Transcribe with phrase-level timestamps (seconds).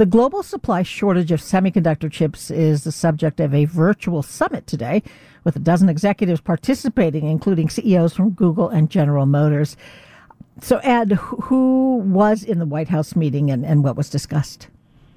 [0.00, 5.02] The global supply shortage of semiconductor chips is the subject of a virtual summit today,
[5.44, 9.76] with a dozen executives participating, including CEOs from Google and General Motors.
[10.62, 14.68] So, Ed, who was in the White House meeting and, and what was discussed?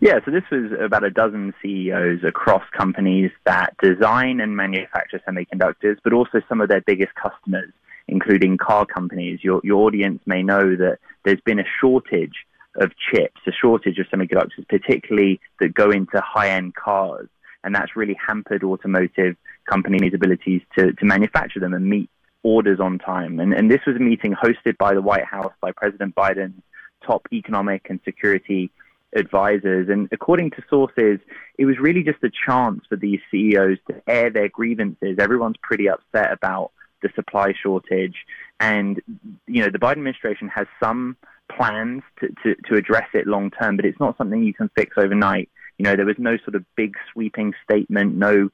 [0.02, 5.96] Yeah, so this was about a dozen CEOs across companies that design and manufacture semiconductors,
[6.04, 7.72] but also some of their biggest customers,
[8.10, 9.40] including car companies.
[9.44, 12.46] Your, your audience may know that there's been a shortage
[12.76, 17.28] of chips, a shortage of semiconductors, particularly that go into high-end cars,
[17.64, 19.36] and that's really hampered automotive
[19.70, 22.10] companies' abilities to, to manufacture them and meet
[22.44, 23.40] orders on time.
[23.40, 26.62] And, and this was a meeting hosted by the White House, by President Biden's
[27.06, 28.72] top economic and security
[29.16, 29.88] advisors.
[29.90, 31.20] And according to sources,
[31.58, 35.18] it was really just a chance for these CEOs to air their grievances.
[35.20, 38.16] Everyone's pretty upset about the supply shortage.
[38.60, 39.02] And,
[39.48, 41.18] you know, the Biden administration has some
[41.52, 44.98] plans to, to, to address it long term, but it's not something you can fix
[44.98, 45.50] overnight.
[45.78, 48.50] You know, there was no sort of big sweeping statement, no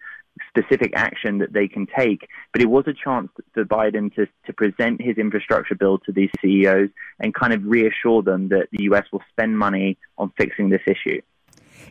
[0.48, 2.28] specific action that they can take.
[2.54, 6.30] But it was a chance for Biden to, to present his infrastructure bill to these
[6.42, 6.90] CEOs
[7.20, 9.06] and kind of reassure them that the U.S.
[9.12, 11.22] will spend money on fixing this issue.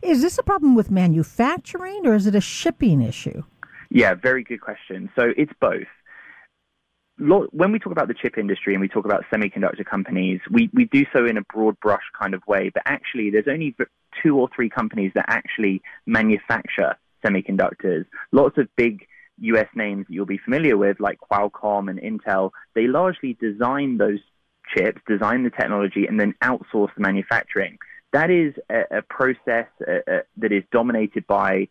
[0.02, 3.42] Is this a problem with manufacturing or is it a shipping issue?
[3.90, 5.10] Yeah, very good question.
[5.16, 5.86] So it's both
[7.18, 10.84] when we talk about the chip industry and we talk about semiconductor companies, we, we
[10.84, 12.70] do so in a broad brush kind of way.
[12.72, 13.74] But actually, there's only
[14.22, 18.06] two or three companies that actually manufacture semiconductors.
[18.30, 19.06] Lots of big
[19.40, 24.20] US names that you'll be familiar with, like Qualcomm and Intel, they largely design those
[24.74, 27.78] chips, design the technology, and then outsource the manufacturing.
[28.12, 31.68] That is a, a process uh, uh, that is dominated by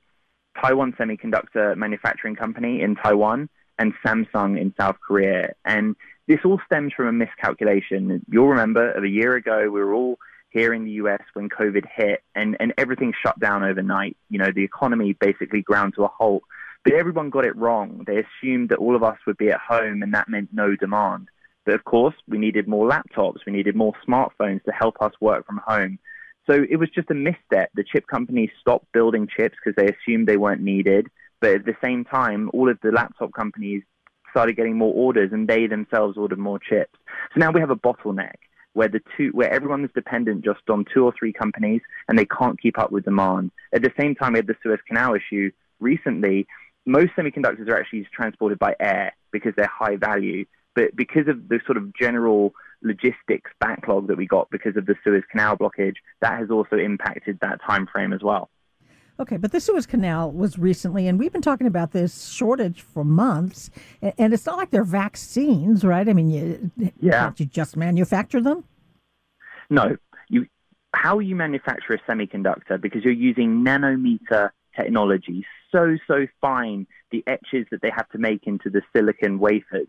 [0.62, 5.54] Taiwan Semiconductor Manufacturing Company in Taiwan and Samsung in South Korea.
[5.66, 5.96] And
[6.28, 8.26] this all stems from a miscalculation.
[8.30, 10.18] You'll remember of a year ago, we were all
[10.50, 14.18] here in the US when COVID hit and, and everything shut down overnight.
[14.30, 16.44] You know, the economy basically ground to a halt.
[16.84, 18.04] But everyone got it wrong.
[18.08, 21.28] They assumed that all of us would be at home and that meant no demand.
[21.66, 25.46] But of course, we needed more laptops, we needed more smartphones to help us work
[25.46, 26.00] from home.
[26.50, 27.72] So it was just a misstep.
[27.76, 31.08] The chip companies stopped building chips because they assumed they weren't needed.
[31.40, 33.84] But at the same time, all of the laptop companies
[34.32, 36.98] started getting more orders and they themselves ordered more chips.
[37.34, 38.36] So now we have a bottleneck
[38.74, 42.26] where the two where everyone is dependent just on two or three companies and they
[42.26, 43.52] can't keep up with demand.
[43.74, 46.48] At the same time we had the Suez Canal issue recently.
[46.86, 50.46] Most semiconductors are actually transported by air because they're high value.
[50.76, 54.96] But because of the sort of general logistics backlog that we got because of the
[55.04, 58.50] Suez Canal blockage, that has also impacted that time frame as well.
[59.20, 63.04] Okay, but the Suez Canal was recently, and we've been talking about this shortage for
[63.04, 63.72] months.
[64.18, 66.08] And it's not like they're vaccines, right?
[66.08, 67.22] I mean, you, yeah.
[67.22, 68.64] can't you just manufacture them?
[69.72, 69.98] No.
[70.30, 70.46] You,
[70.94, 77.66] how you manufacture a semiconductor, because you're using nanometer technology, so, so fine, the etches
[77.72, 79.88] that they have to make into the silicon wafers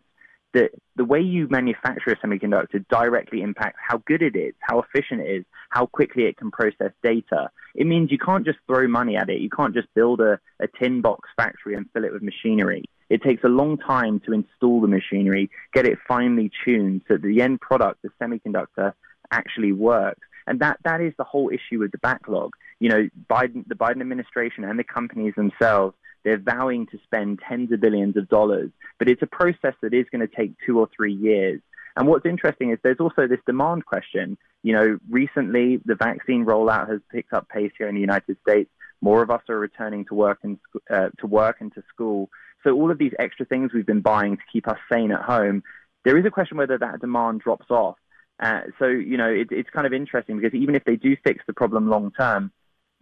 [0.54, 5.20] the, the way you manufacture a semiconductor directly impacts how good it is, how efficient
[5.20, 7.50] it is, how quickly it can process data.
[7.74, 9.40] It means you can't just throw money at it.
[9.40, 12.84] You can't just build a, a tin box factory and fill it with machinery.
[13.10, 17.22] It takes a long time to install the machinery, get it finely tuned so that
[17.22, 18.92] the end product, the semiconductor,
[19.30, 20.20] actually works.
[20.46, 22.52] And that, that is the whole issue with the backlog.
[22.80, 25.94] You know, Biden, the Biden administration and the companies themselves
[26.24, 30.06] they're vowing to spend tens of billions of dollars, but it's a process that is
[30.10, 31.60] going to take two or three years.
[31.96, 34.38] And what's interesting is there's also this demand question.
[34.62, 38.70] You know, recently the vaccine rollout has picked up pace here in the United States.
[39.00, 40.58] More of us are returning to work and
[40.90, 42.30] uh, to work and to school.
[42.64, 45.62] So all of these extra things we've been buying to keep us sane at home,
[46.04, 47.96] there is a question whether that demand drops off.
[48.40, 51.42] Uh, so, you know, it, it's kind of interesting because even if they do fix
[51.46, 52.52] the problem long term,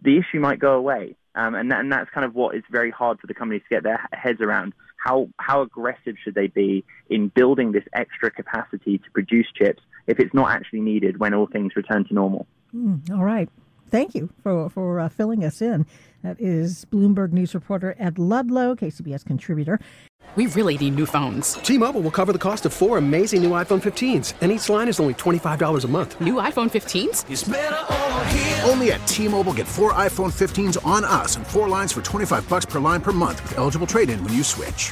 [0.01, 1.15] the issue might go away.
[1.37, 3.75] Um, and, that, and that's kind of what is very hard for the companies to
[3.75, 4.73] get their heads around.
[4.97, 10.19] How, how aggressive should they be in building this extra capacity to produce chips if
[10.19, 12.47] it's not actually needed when all things return to normal?
[12.75, 13.47] Mm, all right.
[13.89, 15.85] Thank you for, for uh, filling us in.
[16.23, 19.79] That is Bloomberg News reporter Ed Ludlow, KCBS contributor.
[20.35, 21.53] We really need new phones.
[21.53, 24.89] T Mobile will cover the cost of four amazing new iPhone 15s, and each line
[24.89, 26.19] is only $25 a month.
[26.19, 28.67] New iPhone 15s?
[28.67, 32.47] Only at T Mobile get four iPhone 15s on us and four lines for 25
[32.49, 34.91] bucks per line per month with eligible trade in when you switch.